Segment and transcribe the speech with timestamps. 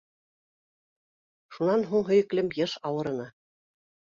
[1.57, 3.29] Шунан һуң һөйөклөм йыш ауырыны.